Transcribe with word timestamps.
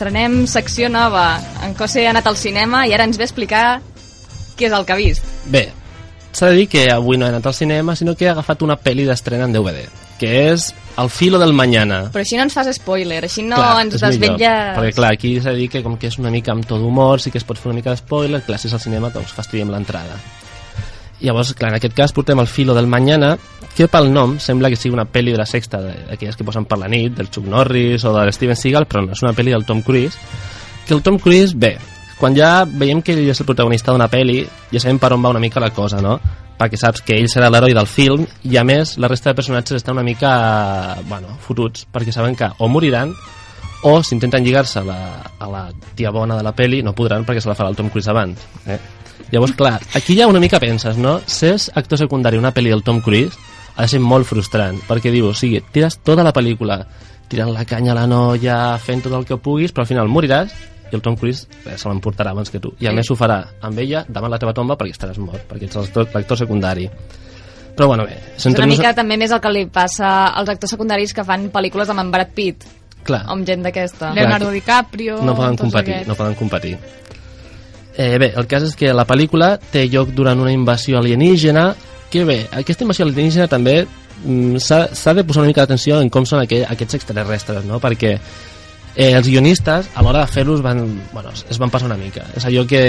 estrenem 0.00 0.46
secció 0.48 0.88
nova. 0.88 1.38
En 1.62 1.74
José 1.76 2.06
ha 2.06 2.14
anat 2.14 2.24
al 2.30 2.38
cinema 2.40 2.86
i 2.88 2.94
ara 2.96 3.04
ens 3.04 3.18
ve 3.20 3.26
a 3.26 3.28
explicar 3.28 3.64
què 4.56 4.70
és 4.70 4.72
el 4.72 4.86
que 4.88 4.94
ha 4.94 4.96
vist. 4.96 5.26
Bé, 5.52 5.66
s'ha 6.32 6.48
de 6.48 6.56
dir 6.56 6.68
que 6.72 6.86
avui 6.88 7.20
no 7.20 7.26
he 7.26 7.28
anat 7.34 7.44
al 7.44 7.56
cinema, 7.56 7.92
sinó 7.96 8.14
que 8.16 8.24
he 8.24 8.30
agafat 8.32 8.64
una 8.64 8.78
pel·li 8.80 9.04
d'estrena 9.04 9.44
en 9.44 9.52
DVD, 9.52 9.84
que 10.16 10.30
és 10.54 10.70
El 11.00 11.08
filo 11.08 11.38
del 11.38 11.52
mañana. 11.52 12.00
Però 12.12 12.24
així 12.24 12.36
no 12.36 12.44
ens 12.44 12.56
fas 12.56 12.68
spoiler, 12.76 13.22
així 13.24 13.44
no 13.44 13.56
clar, 13.60 13.84
ens 13.84 14.00
desvetlles... 14.00 14.74
Perquè 14.76 14.96
clar, 14.96 15.12
aquí 15.16 15.36
s'ha 15.40 15.52
de 15.52 15.62
dir 15.62 15.68
que 15.72 15.84
com 15.84 15.94
que 16.00 16.08
és 16.08 16.18
una 16.20 16.32
mica 16.32 16.52
amb 16.52 16.66
tot 16.68 16.80
humor, 16.80 17.20
sí 17.20 17.30
que 17.30 17.40
es 17.40 17.44
pot 17.44 17.60
fer 17.60 17.70
una 17.70 17.78
mica 17.78 17.92
d'espoiler, 17.92 18.42
clar, 18.44 18.58
si 18.60 18.68
és 18.68 18.76
al 18.76 18.82
cinema, 18.82 19.12
doncs 19.14 19.36
fastidiem 19.36 19.72
l'entrada. 19.72 20.16
Llavors, 21.20 21.52
clar, 21.54 21.70
en 21.72 21.78
aquest 21.78 21.94
cas 21.96 22.14
portem 22.16 22.40
el 22.40 22.48
filo 22.48 22.74
del 22.74 22.88
mañana, 22.88 23.34
que 23.76 23.88
pel 23.88 24.10
nom 24.12 24.38
sembla 24.40 24.70
que 24.72 24.78
sigui 24.78 24.94
una 24.96 25.06
pel·li 25.06 25.34
de 25.34 25.40
la 25.40 25.46
sexta, 25.46 25.80
d'aquelles 25.82 26.36
que 26.36 26.46
posen 26.46 26.66
per 26.68 26.78
la 26.80 26.88
nit, 26.88 27.12
del 27.16 27.30
Chuck 27.30 27.46
Norris 27.46 28.04
o 28.08 28.14
de 28.16 28.32
Steven 28.32 28.56
Seagal, 28.56 28.88
però 28.88 29.04
no, 29.04 29.12
és 29.12 29.22
una 29.24 29.34
pel·li 29.36 29.52
del 29.54 29.66
Tom 29.68 29.82
Cruise, 29.86 30.16
que 30.86 30.94
el 30.96 31.02
Tom 31.06 31.18
Cruise, 31.20 31.56
bé, 31.56 31.76
quan 32.20 32.36
ja 32.36 32.64
veiem 32.64 33.00
que 33.02 33.14
ell 33.16 33.30
és 33.32 33.40
el 33.40 33.48
protagonista 33.48 33.92
d'una 33.92 34.10
pel·li, 34.12 34.42
ja 34.72 34.82
sabem 34.82 35.00
per 35.00 35.12
on 35.16 35.24
va 35.24 35.32
una 35.32 35.42
mica 35.42 35.62
la 35.62 35.72
cosa, 35.72 36.00
no? 36.04 36.18
Perquè 36.60 36.76
saps 36.76 37.00
que 37.04 37.16
ell 37.16 37.28
serà 37.32 37.48
l'heroi 37.48 37.72
del 37.72 37.88
film 37.88 38.26
i 38.44 38.58
a 38.60 38.64
més 38.68 38.98
la 39.00 39.08
resta 39.08 39.30
de 39.30 39.38
personatges 39.38 39.80
estan 39.80 39.96
una 39.96 40.04
mica, 40.04 40.32
bueno, 41.08 41.38
fotuts, 41.40 41.86
perquè 41.88 42.12
saben 42.12 42.36
que 42.36 42.50
o 42.58 42.68
moriran 42.68 43.14
o 43.82 44.02
si 44.02 44.14
intenten 44.14 44.44
lligar-se 44.44 44.80
a, 44.80 44.98
a 45.38 45.48
la 45.48 45.70
tia 45.96 46.10
bona 46.10 46.36
de 46.36 46.44
la 46.44 46.52
peli 46.52 46.82
no 46.84 46.92
podran 46.92 47.24
perquè 47.24 47.40
se 47.40 47.48
la 47.48 47.56
farà 47.56 47.70
el 47.72 47.78
Tom 47.78 47.88
Cruise 47.88 48.10
abans 48.12 48.42
eh? 48.66 48.76
Llavors 49.30 49.54
clar, 49.58 49.78
aquí 49.94 50.16
ja 50.18 50.28
una 50.28 50.40
mica 50.40 50.60
penses 50.60 50.98
no? 50.98 51.20
ser 51.26 51.56
actor 51.74 51.98
secundari 51.98 52.38
a 52.38 52.42
una 52.42 52.54
pel·li 52.54 52.72
del 52.72 52.82
Tom 52.82 53.00
Cruise 53.00 53.36
ha 53.76 53.82
de 53.82 53.88
ser 53.88 54.00
molt 54.00 54.26
frustrant 54.28 54.80
perquè 54.88 55.12
diu, 55.12 55.30
o 55.30 55.34
sigui, 55.34 55.62
tires 55.72 56.00
tota 56.04 56.24
la 56.26 56.34
pel·lícula 56.36 56.80
tirant 57.30 57.52
la 57.54 57.64
canya 57.64 57.92
a 57.92 58.00
la 58.00 58.08
noia 58.10 58.58
fent 58.82 59.04
tot 59.04 59.14
el 59.14 59.24
que 59.26 59.38
puguis, 59.38 59.72
però 59.72 59.84
al 59.86 59.90
final 59.92 60.10
moriràs 60.10 60.52
i 60.90 60.96
el 60.96 61.02
Tom 61.02 61.16
Cruise 61.16 61.46
eh, 61.64 61.76
se 61.78 61.88
l'emportarà 61.88 62.32
abans 62.34 62.50
que 62.50 62.58
tu 62.58 62.72
i 62.82 62.88
a 62.90 62.92
més 62.92 63.10
ho 63.10 63.16
farà 63.18 63.40
amb 63.62 63.78
ella 63.78 64.04
davant 64.08 64.32
la 64.32 64.40
teva 64.42 64.54
tomba 64.56 64.76
perquè 64.78 64.96
estaràs 64.96 65.20
mort, 65.22 65.46
perquè 65.48 65.68
ets 65.68 65.78
l'actor- 65.78 66.38
secundari 66.40 66.88
però 67.76 67.86
bueno, 67.86 68.04
bé 68.04 68.18
És 68.36 68.46
una 68.50 68.66
mica 68.66 68.92
també 68.96 69.16
més 69.16 69.30
el 69.32 69.40
que 69.40 69.52
li 69.54 69.64
passa 69.70 70.10
als 70.36 70.50
actors 70.52 70.74
secundaris 70.74 71.14
que 71.14 71.24
fan 71.24 71.48
pel·lícules 71.54 71.88
amb 71.92 72.02
en 72.02 72.10
Brad 72.12 72.34
Pitt, 72.34 72.66
clar, 73.06 73.22
amb 73.30 73.46
gent 73.46 73.62
d'aquesta. 73.64 74.10
Leonardo 74.16 74.50
DiCaprio... 74.50 75.20
no 75.24 75.36
poden 75.38 75.56
competir, 75.56 75.94
aquests. 75.94 76.10
no 76.10 76.16
poden 76.18 76.34
competir. 76.34 76.74
Eh, 78.00 78.16
bé, 78.16 78.30
el 78.32 78.46
cas 78.48 78.64
és 78.64 78.76
que 78.78 78.94
la 78.96 79.04
pel·lícula 79.04 79.58
té 79.60 79.82
lloc 79.92 80.14
durant 80.16 80.38
una 80.40 80.52
invasió 80.54 80.96
alienígena 80.96 81.74
que 82.10 82.22
bé, 82.24 82.38
aquesta 82.56 82.86
invasió 82.86 83.04
alienígena 83.04 83.44
també 83.50 83.82
mm, 83.84 84.56
s'ha 84.56 85.12
de 85.18 85.24
posar 85.28 85.42
una 85.42 85.50
mica 85.50 85.66
d'atenció 85.66 85.98
en 86.00 86.08
com 86.08 86.24
són 86.24 86.40
aqu 86.40 86.62
aquests 86.64 86.96
extraterrestres, 86.96 87.66
no? 87.68 87.76
perquè 87.82 88.14
eh, 88.16 89.10
els 89.10 89.28
guionistes 89.28 89.90
a 89.92 90.04
l'hora 90.06 90.24
de 90.24 90.32
fer-los 90.32 90.62
van, 90.64 90.80
bueno, 91.12 91.34
es 91.36 91.60
van 91.60 91.74
passar 91.74 91.90
una 91.90 91.98
mica 92.00 92.24
és 92.40 92.46
allò 92.48 92.64
que 92.70 92.80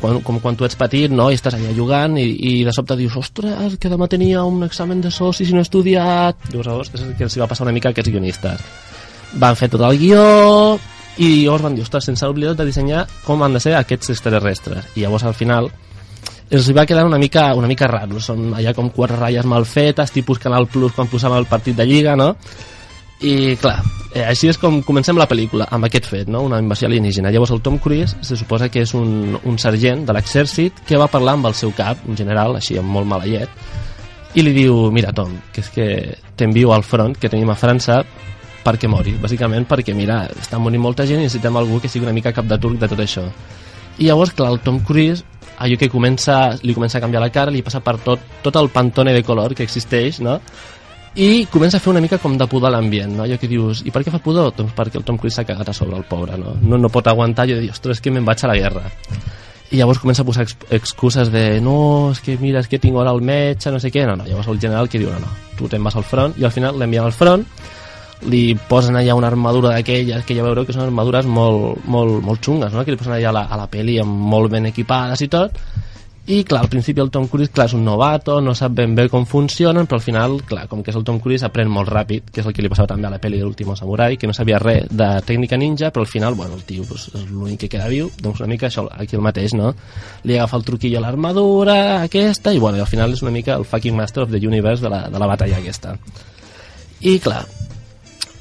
quan, 0.00 0.20
com 0.22 0.38
quan 0.44 0.60
tu 0.60 0.68
ets 0.68 0.78
petit 0.78 1.10
no? 1.10 1.32
i 1.34 1.40
estàs 1.40 1.58
allà 1.58 1.74
jugant 1.74 2.14
i, 2.22 2.28
i 2.30 2.54
de 2.62 2.76
sobte 2.76 2.94
dius 3.00 3.18
ostres, 3.18 3.74
que 3.74 3.90
demà 3.90 4.06
tenia 4.12 4.46
un 4.46 4.62
examen 4.68 5.02
de 5.02 5.10
socis 5.10 5.50
i 5.50 5.56
no 5.56 5.64
he 5.64 5.66
estudiat 5.66 6.48
llavors 6.54 6.94
és 6.94 7.02
el 7.02 7.16
que 7.18 7.26
els 7.26 7.38
va 7.42 7.50
passar 7.50 7.66
una 7.66 7.74
mica 7.74 7.90
a 7.90 7.96
aquests 7.96 8.14
guionistes 8.14 8.62
van 9.42 9.58
fer 9.58 9.70
tot 9.74 9.82
el 9.90 9.98
guió 9.98 10.24
i 11.20 11.44
llavors 11.44 11.66
van 11.66 11.76
dir, 11.76 11.84
ostres, 11.84 12.06
sense 12.08 12.26
oblidar 12.26 12.56
de 12.56 12.66
dissenyar 12.68 13.04
com 13.26 13.42
han 13.44 13.56
de 13.56 13.60
ser 13.62 13.76
aquests 13.76 14.14
extraterrestres 14.16 14.96
i 14.96 15.04
llavors 15.04 15.26
al 15.28 15.36
final 15.36 15.70
els 16.50 16.66
va 16.74 16.86
quedar 16.86 17.04
una 17.06 17.18
mica, 17.18 17.52
una 17.54 17.68
mica 17.70 17.86
raro 17.86 18.18
són 18.20 18.54
allà 18.58 18.74
com 18.74 18.90
quatre 18.90 19.18
ratlles 19.20 19.46
mal 19.46 19.66
fetes 19.68 20.10
tipus 20.16 20.40
Canal 20.42 20.66
Plus 20.66 20.96
quan 20.96 21.10
posàvem 21.12 21.38
el 21.38 21.48
partit 21.50 21.76
de 21.78 21.86
Lliga 21.86 22.16
no? 22.18 22.32
i 23.20 23.54
clar, 23.60 23.76
eh, 24.14 24.24
així 24.24 24.48
és 24.48 24.58
com 24.58 24.80
comencem 24.82 25.18
la 25.20 25.28
pel·lícula, 25.28 25.66
amb 25.70 25.86
aquest 25.86 26.08
fet, 26.08 26.30
no? 26.32 26.40
una 26.46 26.56
invasió 26.62 26.88
alienígena. 26.88 27.28
Llavors 27.28 27.52
el 27.52 27.60
Tom 27.60 27.76
Cruise 27.78 28.16
se 28.24 28.36
suposa 28.36 28.70
que 28.72 28.80
és 28.86 28.94
un, 28.96 29.36
un 29.44 29.58
sergent 29.60 30.06
de 30.08 30.16
l'exèrcit 30.16 30.80
que 30.88 30.96
va 30.96 31.10
parlar 31.12 31.36
amb 31.36 31.50
el 31.50 31.56
seu 31.58 31.74
cap, 31.76 32.00
un 32.08 32.16
general, 32.16 32.56
així 32.56 32.78
amb 32.80 32.88
molt 32.88 33.08
mala 33.10 33.28
llet, 33.28 33.52
i 34.34 34.44
li 34.46 34.54
diu, 34.56 34.86
mira 34.94 35.12
Tom, 35.12 35.36
que 35.52 35.60
és 35.60 35.70
que 35.74 35.86
t'envio 36.38 36.72
al 36.72 36.86
front 36.86 37.16
que 37.18 37.28
tenim 37.28 37.50
a 37.52 37.58
França 37.60 38.00
perquè 38.64 38.88
mori, 38.88 39.16
bàsicament 39.20 39.66
perquè 39.68 39.94
mira, 39.96 40.22
està 40.40 40.58
morint 40.58 40.82
molta 40.82 41.06
gent 41.08 41.22
i 41.22 41.26
necessitem 41.28 41.56
algú 41.56 41.80
que 41.80 41.88
sigui 41.88 42.06
una 42.06 42.16
mica 42.16 42.34
cap 42.36 42.48
de 42.48 42.58
turc 42.60 42.80
de 42.80 42.88
tot 42.88 43.00
això. 43.00 43.24
I 43.98 44.08
llavors, 44.08 44.32
clar, 44.36 44.50
el 44.52 44.60
Tom 44.64 44.80
Cruise 44.84 45.24
allò 45.60 45.76
que 45.76 45.90
comença, 45.92 46.56
li 46.64 46.74
comença 46.74 46.98
a 46.98 47.02
canviar 47.04 47.20
la 47.20 47.30
cara, 47.30 47.52
li 47.52 47.62
passa 47.62 47.82
per 47.84 47.98
tot, 48.00 48.20
tot 48.42 48.56
el 48.56 48.70
pantone 48.72 49.12
de 49.12 49.22
color 49.22 49.54
que 49.54 49.66
existeix, 49.66 50.20
no? 50.24 50.40
i 51.20 51.46
comença 51.50 51.76
a 51.76 51.82
fer 51.82 51.90
una 51.90 52.00
mica 52.00 52.20
com 52.22 52.36
de 52.38 52.46
pudor 52.46 52.70
l'ambient, 52.70 53.12
no? 53.16 53.24
allò 53.24 53.36
que 53.38 53.48
dius, 53.50 53.82
i 53.84 53.90
per 53.92 54.04
què 54.06 54.12
fa 54.14 54.22
pudor? 54.22 54.54
Doncs 54.56 54.72
perquè 54.76 55.00
el 55.00 55.04
Tom 55.04 55.18
Cruise 55.18 55.34
s'ha 55.36 55.44
cagat 55.44 55.68
a 55.68 55.74
sobre 55.76 55.98
el 55.98 56.06
pobre, 56.08 56.38
no? 56.38 56.54
No, 56.62 56.78
no 56.78 56.88
pot 56.88 57.10
aguantar 57.10 57.48
de 57.50 57.58
dir, 57.60 57.70
ostres, 57.74 58.00
que 58.00 58.12
me'n 58.14 58.24
vaig 58.24 58.44
a 58.44 58.50
la 58.52 58.56
guerra. 58.56 58.84
I 59.70 59.78
llavors 59.78 60.00
comença 60.02 60.22
a 60.22 60.26
posar 60.26 60.46
ex 60.46 60.56
excuses 60.70 61.28
de 61.30 61.60
no, 61.60 62.10
és 62.14 62.22
que 62.24 62.38
mira, 62.40 62.62
és 62.62 62.70
que 62.70 62.78
tinc 62.78 62.96
hora 62.96 63.10
al 63.10 63.20
metge, 63.20 63.74
no 63.74 63.82
sé 63.82 63.90
què, 63.92 64.06
no, 64.06 64.16
no, 64.16 64.26
llavors 64.26 64.48
el 64.50 64.62
general 64.62 64.88
que 64.88 65.02
diu, 65.02 65.10
no, 65.12 65.20
no, 65.22 65.34
tu 65.58 65.68
te'n 65.70 65.82
vas 65.84 65.98
al 65.98 66.06
front, 66.06 66.38
i 66.38 66.46
al 66.46 66.54
final 66.54 66.78
l'envien 66.78 67.04
al 67.04 67.14
front, 67.14 67.44
li 68.28 68.56
posen 68.68 68.98
allà 69.00 69.14
una 69.16 69.30
armadura 69.30 69.74
d'aquelles 69.74 70.24
que 70.26 70.36
ja 70.36 70.44
veureu 70.44 70.66
que 70.68 70.76
són 70.76 70.84
armadures 70.84 71.28
molt, 71.28 71.86
molt, 71.88 72.20
molt 72.24 72.42
xungues, 72.44 72.72
no? 72.74 72.84
que 72.84 72.92
li 72.92 73.00
posen 73.00 73.16
allà 73.16 73.30
a 73.30 73.36
la, 73.38 73.46
a 73.48 73.60
la 73.60 73.70
peli 73.70 73.98
amb 74.02 74.26
molt 74.32 74.52
ben 74.52 74.68
equipades 74.68 75.22
i 75.24 75.30
tot, 75.32 75.56
i 76.30 76.44
clar, 76.44 76.60
al 76.62 76.68
principi 76.68 77.00
el 77.00 77.08
Tom 77.10 77.26
Cruise 77.26 77.50
clar, 77.50 77.64
és 77.66 77.72
un 77.74 77.82
novato, 77.82 78.36
no 78.44 78.52
sap 78.54 78.74
ben 78.76 78.92
bé 78.94 79.08
com 79.10 79.24
funcionen 79.26 79.88
però 79.88 79.98
al 79.98 80.04
final, 80.04 80.36
clar, 80.46 80.66
com 80.70 80.82
que 80.84 80.92
és 80.92 80.98
el 80.98 81.04
Tom 81.06 81.18
Cruise 81.18 81.46
aprèn 81.46 81.70
molt 81.72 81.88
ràpid, 81.90 82.28
que 82.30 82.42
és 82.42 82.46
el 82.46 82.54
que 82.54 82.62
li 82.62 82.70
passava 82.70 82.92
també 82.92 83.08
a 83.08 83.10
la 83.14 83.18
pel·li 83.22 83.40
de 83.40 83.46
l'último 83.48 83.74
samurai, 83.74 84.18
que 84.20 84.28
no 84.30 84.36
sabia 84.36 84.60
res 84.62 84.86
de 84.92 85.08
tècnica 85.26 85.58
ninja, 85.58 85.90
però 85.90 86.04
al 86.04 86.10
final, 86.12 86.36
bueno, 86.38 86.54
el 86.54 86.62
tio 86.68 86.84
pues, 86.86 87.08
és 87.16 87.24
l'únic 87.32 87.64
que 87.64 87.70
queda 87.72 87.88
viu, 87.90 88.12
doncs 88.20 88.44
una 88.44 88.50
mica 88.52 88.68
això, 88.68 88.84
aquí 88.92 89.18
el 89.18 89.24
mateix, 89.26 89.56
no? 89.58 89.72
Li 90.22 90.36
agafa 90.36 90.60
el 90.60 90.68
truquillo 90.68 91.00
a 91.00 91.02
l'armadura 91.06 91.78
aquesta, 92.04 92.52
i 92.54 92.62
bueno, 92.62 92.78
i 92.78 92.84
al 92.84 92.90
final 92.90 93.16
és 93.16 93.24
una 93.24 93.34
mica 93.34 93.56
el 93.56 93.66
fucking 93.66 93.96
master 93.96 94.28
of 94.28 94.30
the 94.30 94.44
universe 94.46 94.84
de 94.84 94.92
la, 94.92 95.08
de 95.10 95.18
la 95.18 95.30
batalla 95.32 95.58
aquesta. 95.58 95.96
I 97.00 97.18
clar, 97.18 97.42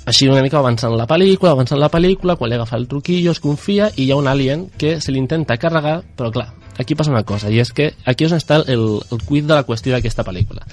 així 0.10 0.28
una 0.28 0.42
mica 0.42 0.58
va 0.58 0.66
avançant 0.66 0.96
la 0.98 1.06
pel·lícula, 1.10 1.52
va 1.52 1.60
avançant 1.60 1.80
la 1.80 1.92
pel·lícula, 1.94 2.36
quan 2.38 2.50
li 2.50 2.58
agafa 2.58 2.78
el 2.80 2.88
truquillo 2.90 3.34
es 3.36 3.42
confia 3.44 3.92
i 3.96 4.08
hi 4.08 4.12
ha 4.12 4.18
un 4.18 4.28
alien 4.28 4.66
que 4.82 4.98
se 5.02 5.14
l'intenta 5.14 5.60
carregar, 5.62 6.00
però 6.18 6.32
clar, 6.34 6.48
aquí 6.82 6.96
passa 6.98 7.14
una 7.14 7.26
cosa, 7.28 7.52
i 7.54 7.60
és 7.62 7.70
que 7.76 7.92
aquí 8.10 8.26
és 8.26 8.34
on 8.34 8.42
està 8.42 8.62
el, 8.66 8.88
el 9.12 9.22
cuid 9.28 9.46
de 9.46 9.54
la 9.54 9.66
qüestió 9.68 9.94
d'aquesta 9.94 10.26
pel·lícula. 10.26 10.66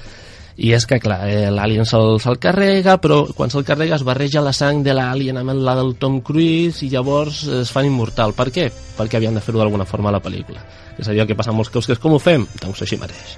I 0.57 0.71
és 0.73 0.87
que, 0.89 0.97
clar, 1.05 1.19
eh, 1.29 1.51
l'alien 1.53 1.85
se'l 1.85 2.17
se 2.23 2.33
carrega, 2.41 2.95
però 3.03 3.27
quan 3.37 3.53
se'l 3.53 3.67
carrega 3.69 3.99
es 3.99 4.07
barreja 4.09 4.41
la 4.41 4.55
sang 4.57 4.81
de 4.87 4.95
l'alien 4.97 5.37
amb 5.37 5.53
la 5.61 5.75
del 5.77 5.99
Tom 6.01 6.23
Cruise 6.25 6.81
i 6.87 6.89
llavors 6.95 7.43
es 7.59 7.73
fan 7.75 7.91
immortal. 7.91 8.33
Per 8.33 8.49
què? 8.49 8.71
Perquè 8.97 9.21
havien 9.21 9.37
de 9.37 9.45
fer-ho 9.45 9.61
d'alguna 9.61 9.85
forma 9.85 10.09
a 10.09 10.17
la 10.17 10.23
pel·lícula. 10.25 10.65
És 10.97 11.13
allò 11.13 11.29
que 11.29 11.37
passa 11.37 11.53
molts 11.53 11.75
cops, 11.75 11.91
que 11.91 11.99
és 11.99 12.01
com 12.01 12.17
ho 12.17 12.23
fem? 12.23 12.49
Doncs 12.63 12.87
així 12.87 12.97
mateix. 12.97 13.37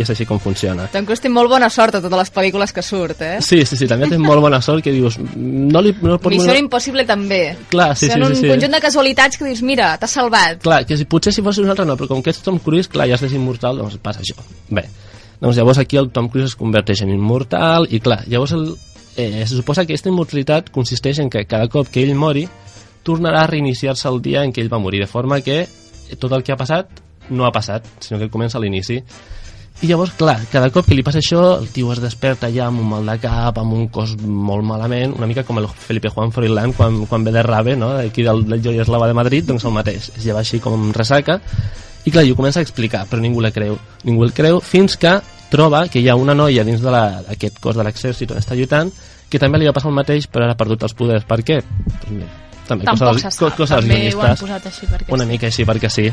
I 0.00 0.04
és 0.06 0.10
així 0.14 0.24
com 0.24 0.38
funciona. 0.40 0.86
Tom 0.88 1.04
Cruise 1.04 1.20
té 1.20 1.28
molt 1.28 1.50
bona 1.52 1.68
sort 1.68 1.98
a 1.98 2.00
totes 2.00 2.16
les 2.16 2.30
pel·lícules 2.32 2.72
que 2.72 2.80
surt, 2.80 3.20
eh? 3.20 3.34
Sí, 3.44 3.58
sí, 3.68 3.76
sí, 3.76 3.88
també 3.90 4.06
té 4.08 4.16
molt 4.16 4.40
bona 4.40 4.62
sort 4.64 4.80
que 4.86 4.94
dius... 4.94 5.18
No 5.20 5.82
li, 5.84 5.92
no 6.00 6.16
pot 6.16 6.32
Missió 6.32 6.54
Impossible 6.56 7.04
també. 7.04 7.42
Clar, 7.68 7.90
sí, 8.00 8.08
Són 8.08 8.24
sí, 8.24 8.28
un 8.30 8.36
sí, 8.38 8.46
sí. 8.46 8.52
conjunt 8.54 8.72
de 8.78 8.80
casualitats 8.80 9.36
que 9.36 9.44
dius, 9.44 9.60
mira, 9.66 9.90
t'has 10.00 10.14
salvat. 10.16 10.62
Clar, 10.64 10.86
que 10.88 10.96
si 10.96 11.04
potser 11.04 11.34
si 11.36 11.44
fos 11.44 11.60
un 11.60 11.68
altre 11.68 11.84
no, 11.84 11.98
però 12.00 12.08
com 12.14 12.24
que 12.24 12.32
ets 12.32 12.40
Tom 12.46 12.62
Cruise, 12.64 12.88
clar, 12.88 13.10
ja 13.10 13.18
és 13.20 13.36
immortal, 13.36 13.82
doncs 13.82 13.98
passa 14.00 14.24
això. 14.24 14.40
Bé, 14.72 14.86
doncs 15.42 15.60
llavors 15.60 15.82
aquí 15.84 16.00
el 16.00 16.08
Tom 16.16 16.32
Cruise 16.32 16.48
es 16.54 16.56
converteix 16.56 17.04
en 17.04 17.12
immortal 17.12 17.84
i 17.92 18.00
clar, 18.00 18.22
llavors 18.32 18.56
el, 18.56 18.64
eh, 19.20 19.44
se 19.44 19.52
suposa 19.52 19.84
que 19.84 19.92
aquesta 19.92 20.08
immortalitat 20.08 20.72
consisteix 20.72 21.20
en 21.20 21.28
que 21.28 21.44
cada 21.44 21.68
cop 21.68 21.92
que 21.92 22.06
ell 22.06 22.16
mori 22.16 22.46
tornarà 23.04 23.44
a 23.44 23.52
reiniciar-se 23.52 24.08
el 24.08 24.24
dia 24.24 24.48
en 24.48 24.56
què 24.56 24.64
ell 24.64 24.72
va 24.72 24.80
morir, 24.80 25.04
de 25.04 25.12
forma 25.12 25.42
que 25.44 25.66
tot 26.16 26.32
el 26.32 26.44
que 26.44 26.56
ha 26.56 26.60
passat 26.60 27.04
no 27.30 27.46
ha 27.46 27.52
passat, 27.52 27.86
sinó 28.00 28.18
que 28.18 28.30
comença 28.30 28.58
a 28.58 28.60
l'inici. 28.60 28.98
I 29.80 29.88
llavors, 29.88 30.12
clar, 30.12 30.36
cada 30.52 30.68
cop 30.74 30.84
que 30.84 30.96
li 30.96 31.02
passa 31.02 31.22
això, 31.22 31.40
el 31.56 31.70
tio 31.72 31.88
es 31.94 32.02
desperta 32.02 32.50
ja 32.52 32.66
amb 32.66 32.82
un 32.82 32.88
mal 32.90 33.06
de 33.08 33.16
cap, 33.22 33.56
amb 33.62 33.72
un 33.72 33.86
cos 33.88 34.12
molt 34.20 34.66
malament, 34.68 35.14
una 35.16 35.28
mica 35.30 35.44
com 35.48 35.56
el 35.56 35.68
Felipe 35.72 36.10
Juan 36.12 36.34
Froilán 36.36 36.74
quan, 36.76 37.06
quan 37.08 37.24
ve 37.24 37.32
de 37.32 37.42
Rave, 37.46 37.78
no? 37.80 37.94
d'aquí 37.96 38.26
del, 38.26 38.44
del 38.50 38.60
Joy 38.60 38.82
Eslava 38.84 39.08
de 39.08 39.16
Madrid, 39.16 39.46
doncs 39.48 39.64
el 39.64 39.72
mateix. 39.72 40.10
Es 40.18 40.26
lleva 40.26 40.42
així 40.44 40.60
com 40.60 40.90
ressaca, 40.92 41.40
i 42.04 42.12
clar, 42.12 42.26
i 42.26 42.32
ho 42.32 42.36
comença 42.36 42.60
a 42.60 42.66
explicar, 42.66 43.06
però 43.08 43.22
ningú 43.24 43.40
la 43.40 43.52
creu. 43.56 43.78
Ningú 44.04 44.24
el 44.24 44.34
creu 44.36 44.60
fins 44.64 44.98
que 45.00 45.16
troba 45.50 45.86
que 45.88 46.00
hi 46.00 46.08
ha 46.08 46.16
una 46.16 46.36
noia 46.36 46.64
dins 46.64 46.84
d'aquest 46.84 47.58
cos 47.60 47.76
de 47.76 47.84
l'exèrcit 47.84 48.30
on 48.30 48.38
està 48.40 48.56
lluitant 48.56 48.92
que 49.30 49.38
també 49.38 49.58
li 49.58 49.68
va 49.68 49.74
passar 49.74 49.90
el 49.90 49.96
mateix 49.98 50.28
però 50.30 50.46
ara 50.46 50.54
ha 50.56 50.60
perdut 50.60 50.86
els 50.86 50.94
poders. 50.96 51.26
Per 51.28 51.40
què? 51.46 51.60
Pues 51.62 52.12
mira, 52.12 52.30
també 52.68 52.86
Tampoc 52.88 53.16
cosa, 53.16 53.30
se 53.30 53.36
sap, 53.36 53.56
cosa 53.58 53.80
també 53.80 54.02
ho 54.14 54.22
han 54.24 54.38
posat 54.38 54.70
així 54.70 54.88
perquè 54.90 55.14
Una 55.16 55.26
sí. 55.26 55.30
mica 55.32 55.50
així 55.50 55.66
perquè 55.68 55.90
sí. 55.92 56.06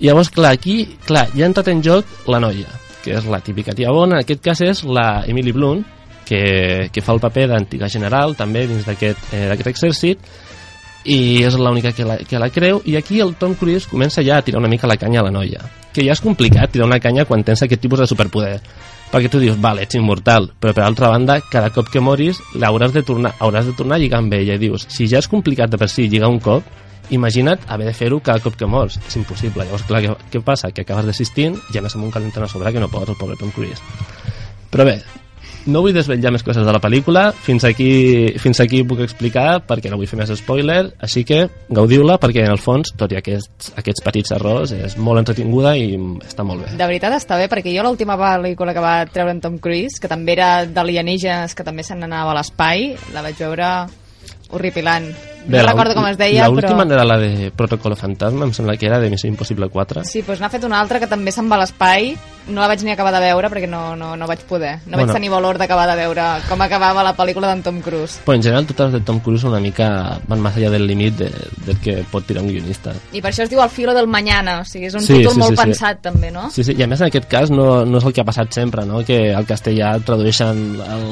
I 0.00 0.08
llavors, 0.08 0.30
clar, 0.34 0.54
aquí 0.56 0.76
clar, 1.06 1.26
ja 1.34 1.44
ha 1.44 1.50
entrat 1.50 1.70
en 1.72 1.82
joc 1.84 2.28
la 2.32 2.40
noia, 2.42 2.68
que 3.04 3.16
és 3.18 3.26
la 3.30 3.40
típica 3.44 3.74
tia 3.76 3.92
bona, 3.94 4.18
en 4.18 4.24
aquest 4.24 4.44
cas 4.44 4.60
és 4.66 4.84
la 4.84 5.24
Emily 5.28 5.52
Blunt, 5.56 5.82
que, 6.30 6.88
que 6.92 7.02
fa 7.02 7.16
el 7.16 7.22
paper 7.22 7.48
d'antiga 7.50 7.88
general 7.90 8.36
també 8.38 8.66
dins 8.70 8.86
d'aquest 8.86 9.34
eh, 9.34 9.48
exèrcit 9.58 10.30
i 11.10 11.42
és 11.42 11.56
l'única 11.56 11.90
que, 11.96 12.04
la, 12.06 12.18
que 12.28 12.38
la 12.38 12.50
creu 12.54 12.82
i 12.86 12.94
aquí 12.98 13.18
el 13.24 13.34
Tom 13.40 13.56
Cruise 13.58 13.88
comença 13.90 14.22
ja 14.22 14.36
a 14.38 14.44
tirar 14.46 14.60
una 14.60 14.68
mica 14.68 14.86
la 14.86 14.98
canya 15.00 15.24
a 15.24 15.26
la 15.26 15.32
noia 15.34 15.64
que 15.94 16.04
ja 16.06 16.14
és 16.14 16.22
complicat 16.22 16.70
tirar 16.70 16.86
una 16.86 17.00
canya 17.00 17.24
quan 17.26 17.42
tens 17.42 17.64
aquest 17.64 17.82
tipus 17.82 18.04
de 18.04 18.06
superpoder 18.06 18.60
perquè 19.10 19.30
tu 19.30 19.40
dius, 19.42 19.56
vale, 19.58 19.82
ets 19.82 19.98
immortal, 19.98 20.52
però 20.60 20.70
per 20.74 20.84
altra 20.86 21.10
banda, 21.10 21.40
cada 21.50 21.72
cop 21.74 21.88
que 21.90 22.02
moris 22.02 22.38
l'hauràs 22.54 22.94
de 22.94 23.02
tornar, 23.02 23.32
hauràs 23.42 23.66
de 23.66 23.74
tornar 23.74 23.98
a 23.98 24.02
lligar 24.02 24.20
amb 24.22 24.36
ella. 24.36 24.54
I 24.54 24.62
dius, 24.62 24.86
si 24.86 25.08
ja 25.10 25.18
és 25.18 25.26
complicat 25.26 25.72
de 25.72 25.80
per 25.80 25.88
si 25.90 26.06
lligar 26.06 26.30
un 26.30 26.38
cop, 26.38 26.62
imagina't 27.10 27.66
haver 27.68 27.88
de 27.90 27.94
fer-ho 27.96 28.20
cada 28.24 28.42
cop 28.44 28.56
que 28.56 28.68
mors. 28.70 28.98
És 29.06 29.16
impossible. 29.20 29.64
Llavors, 29.66 29.86
clar, 29.88 30.02
què, 30.04 30.16
què 30.32 30.44
passa? 30.44 30.72
Que 30.74 30.86
acabes 30.86 31.08
desistint 31.10 31.58
i 31.74 31.78
a 31.78 31.84
més 31.84 31.96
amb 31.96 32.08
un 32.08 32.14
calenten 32.14 32.46
a 32.46 32.50
sobre 32.50 32.72
que 32.72 32.82
no 32.82 32.90
pots, 32.92 33.10
el 33.10 33.18
pobre 33.20 33.38
Tom 33.40 33.52
Cruise. 33.54 33.82
Però 34.70 34.86
bé, 34.86 35.00
no 35.68 35.82
vull 35.84 35.92
desvetllar 35.92 36.32
més 36.32 36.44
coses 36.46 36.64
de 36.64 36.72
la 36.72 36.80
pel·lícula, 36.80 37.30
fins 37.44 37.66
aquí, 37.68 37.90
fins 38.40 38.62
aquí 38.62 38.80
puc 38.88 39.02
explicar 39.04 39.60
perquè 39.68 39.90
no 39.92 39.98
vull 40.00 40.08
fer 40.08 40.16
més 40.20 40.32
spoiler, 40.38 40.80
així 41.04 41.24
que 41.28 41.42
gaudiu-la 41.68 42.16
perquè 42.22 42.46
en 42.46 42.54
el 42.54 42.62
fons, 42.62 42.94
tot 42.96 43.12
i 43.12 43.18
aquests, 43.18 43.74
aquests 43.80 44.04
petits 44.06 44.32
errors, 44.36 44.72
és 44.72 44.96
molt 44.96 45.20
entretinguda 45.20 45.74
i 45.76 45.92
està 46.24 46.46
molt 46.46 46.64
bé. 46.64 46.72
De 46.80 46.86
veritat 46.86 47.16
està 47.18 47.36
bé, 47.40 47.50
perquè 47.52 47.74
jo 47.74 47.84
l'última 47.84 48.16
pel·lícula 48.20 48.74
que 48.76 48.84
va 48.84 48.94
treure 49.12 49.34
en 49.36 49.42
Tom 49.44 49.58
Cruise, 49.60 50.00
que 50.00 50.08
també 50.08 50.38
era 50.38 50.50
d'alienígenes, 50.64 51.56
que 51.56 51.66
també 51.66 51.84
se 51.84 51.98
n'anava 51.98 52.32
a 52.32 52.40
l'espai, 52.40 52.94
la 53.14 53.24
vaig 53.26 53.42
veure 53.44 53.70
horripilant. 54.52 55.10
No 55.46 55.56
Bé, 55.56 55.62
la- 55.62 55.70
recordo 55.72 55.94
com 55.96 56.06
es 56.06 56.18
deia, 56.20 56.46
L'última 56.48 56.82
però... 56.82 56.88
no 56.88 56.94
era 56.94 57.04
la 57.08 57.16
de 57.18 57.50
Protocolo 57.56 57.96
Fantasma, 57.96 58.44
em 58.44 58.52
sembla 58.52 58.76
que 58.76 58.86
era 58.86 58.98
de 59.00 59.08
Missió 59.08 59.28
Impossible 59.30 59.68
4. 59.72 60.04
Sí, 60.04 60.20
doncs 60.26 60.40
n'ha 60.42 60.50
fet 60.52 60.64
una 60.68 60.78
altra 60.80 61.00
que 61.00 61.08
també 61.08 61.32
se'n 61.32 61.48
va 61.50 61.56
a 61.56 61.62
l'espai. 61.64 62.12
No 62.50 62.60
la 62.60 62.68
vaig 62.68 62.82
ni 62.84 62.90
acabar 62.92 63.12
de 63.14 63.20
veure 63.22 63.48
perquè 63.52 63.68
no, 63.70 63.94
no, 63.96 64.12
no 64.18 64.26
vaig 64.26 64.40
poder. 64.48 64.80
No 64.86 64.96
Bueno. 64.98 65.06
vaig 65.06 65.16
tenir 65.20 65.30
valor 65.30 65.58
d'acabar 65.58 65.86
de 65.90 65.96
veure 65.96 66.24
com 66.48 66.60
acabava 66.62 67.02
la 67.06 67.14
pel·lícula 67.16 67.48
d'en 67.48 67.62
Tom 67.62 67.80
Cruise. 67.80 68.20
Però 68.26 68.34
en 68.34 68.42
general 68.42 68.66
totes 68.66 68.90
les 68.92 69.00
de 69.00 69.06
Tom 69.06 69.20
Cruise 69.20 69.46
una 69.46 69.60
mica 69.60 70.18
van 70.28 70.40
més 70.42 70.56
allà 70.56 70.70
del 70.74 70.86
límit 70.86 71.16
de, 71.16 71.30
del 71.66 71.78
que 71.80 72.00
pot 72.10 72.26
tirar 72.26 72.42
un 72.42 72.48
guionista. 72.50 72.92
I 73.12 73.20
per 73.22 73.30
això 73.32 73.44
es 73.44 73.50
diu 73.50 73.60
El 73.62 73.70
filo 73.70 73.94
del 73.94 74.06
mañana, 74.10 74.60
o 74.60 74.64
sigui, 74.64 74.86
és 74.90 74.94
un 74.94 75.00
Sí, 75.06 75.14
títol 75.18 75.34
sí, 75.34 75.38
molt 75.38 75.54
sí, 75.54 75.56
sí. 75.56 75.62
pensat 75.64 76.02
també, 76.02 76.30
no? 76.30 76.48
Sí, 76.50 76.64
sí, 76.64 76.74
i 76.76 76.82
a 76.82 76.86
més 76.90 77.00
en 77.00 77.06
aquest 77.08 77.28
cas 77.30 77.50
no, 77.50 77.84
no 77.86 77.98
és 77.98 78.04
el 78.04 78.12
que 78.12 78.20
ha 78.20 78.28
passat 78.28 78.52
sempre, 78.52 78.84
no? 78.84 79.04
que 79.06 79.32
al 79.34 79.46
castellà 79.46 79.94
tradueixen 80.04 80.80
el, 80.80 81.04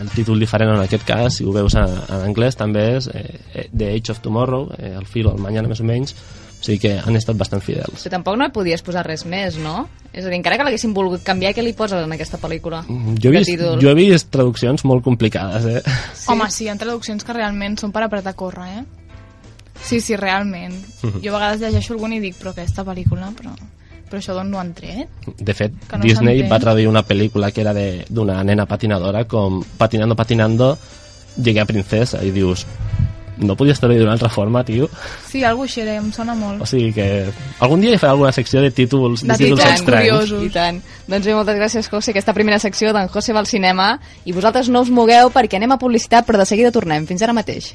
el 0.00 0.10
títol 0.14 0.38
diferent 0.40 0.70
en 0.74 0.80
aquest 0.84 1.04
cas, 1.04 1.34
si 1.36 1.44
ho 1.44 1.52
veus 1.52 1.74
en, 1.74 1.90
en 2.08 2.22
anglès 2.28 2.56
també 2.56 2.96
és 2.96 3.08
eh, 3.12 3.24
eh, 3.54 3.66
The 3.76 3.90
Age 3.96 4.12
of 4.12 4.20
Tomorrow, 4.20 4.70
eh, 4.78 4.94
el 4.98 5.06
filo, 5.06 5.34
el 5.34 5.42
mañana 5.42 5.68
més 5.68 5.80
o 5.80 5.84
menys, 5.84 6.14
o 6.60 6.64
sigui 6.64 6.78
que 6.78 6.98
han 7.00 7.16
estat 7.16 7.36
bastant 7.40 7.62
fidels. 7.64 8.02
Però 8.04 8.10
tampoc 8.10 8.36
no 8.36 8.44
hi 8.46 8.52
podies 8.52 8.82
posar 8.82 9.06
res 9.06 9.24
més, 9.26 9.56
no? 9.56 9.88
És 10.12 10.24
a 10.24 10.28
dir, 10.28 10.36
encara 10.36 10.56
que 10.58 10.64
l'haguessin 10.64 10.92
volgut 10.92 11.22
canviar, 11.24 11.54
què 11.54 11.62
li 11.62 11.72
poses 11.72 12.04
en 12.04 12.12
aquesta 12.12 12.36
pel·lícula? 12.38 12.82
Mm, 12.86 13.14
Jo 13.22 13.30
he, 13.30 13.32
De 13.32 13.38
vist, 13.38 13.50
títol. 13.50 13.80
jo 13.80 13.90
he 13.90 13.94
vist 13.94 14.28
traduccions 14.30 14.84
molt 14.84 15.02
complicades, 15.04 15.64
eh? 15.64 15.82
Sí. 16.14 16.26
Home, 16.32 16.50
sí, 16.50 16.64
hi 16.64 16.68
ha 16.68 16.76
traduccions 16.76 17.24
que 17.24 17.32
realment 17.32 17.78
són 17.78 17.92
per 17.92 18.02
apretar 18.04 18.32
a 18.34 18.36
córrer, 18.36 18.68
eh? 18.80 18.84
Sí, 19.82 20.00
sí, 20.00 20.16
realment. 20.16 20.74
Mhm. 21.02 21.22
Jo 21.24 21.30
a 21.34 21.38
vegades 21.38 21.60
llegeixo 21.62 21.94
algun 21.94 22.12
i 22.12 22.20
dic, 22.20 22.36
però 22.36 22.50
aquesta 22.52 22.84
pel·lícula, 22.84 23.30
però, 23.32 23.54
però 24.10 24.18
això 24.20 24.34
d'on 24.34 24.50
no 24.50 24.58
han 24.60 24.74
tret? 24.74 25.08
De 25.38 25.54
fet, 25.54 25.72
Que 25.88 25.96
no 25.96 26.02
Disney 26.04 26.42
va 26.50 26.58
traduir 26.58 26.86
una 26.88 27.06
pel·lícula 27.06 27.50
que 27.52 27.62
era 27.62 27.72
de- 27.72 28.04
d'una 28.10 28.42
nena 28.44 28.66
patinadora 28.66 29.24
com 29.24 29.62
Patinando, 29.78 30.14
patinando, 30.16 30.76
llegué 31.42 31.60
a 31.60 31.64
princesa 31.64 32.22
i 32.22 32.30
dius, 32.30 32.66
no 33.40 33.56
podies 33.56 33.80
traduir 33.80 34.00
d'una 34.00 34.12
altra 34.12 34.28
forma, 34.28 34.62
tio? 34.64 34.88
Sí, 35.28 35.42
algú 35.44 35.64
així, 35.64 35.80
era, 35.82 35.96
em 36.00 36.12
sona 36.12 36.34
molt. 36.34 36.62
O 36.62 36.66
sigui 36.66 36.92
que 36.92 37.06
algun 37.60 37.80
dia 37.80 37.94
hi 37.94 37.98
faré 37.98 38.12
alguna 38.12 38.32
secció 38.32 38.60
de 38.62 38.70
títols, 38.70 39.22
de 39.22 39.32
De 39.32 39.38
títols 39.38 39.60
títols 39.60 39.74
estranys. 39.80 40.08
curiosos. 40.10 40.44
I 40.46 40.50
tant. 40.54 40.82
Doncs 41.06 41.26
bé, 41.26 41.34
moltes 41.34 41.56
gràcies, 41.56 41.88
José, 41.90 42.12
aquesta 42.14 42.34
primera 42.36 42.58
secció 42.58 42.92
d'en 42.92 43.08
José 43.08 43.32
va 43.32 43.40
al 43.40 43.46
cinema. 43.50 43.98
I 44.24 44.32
vosaltres 44.32 44.68
no 44.68 44.80
us 44.82 44.90
mogueu 44.90 45.30
perquè 45.30 45.56
anem 45.56 45.72
a 45.72 45.78
publicitat, 45.78 46.26
però 46.26 46.38
de 46.38 46.46
seguida 46.46 46.70
tornem. 46.72 47.06
Fins 47.06 47.22
ara 47.22 47.32
mateix. 47.32 47.74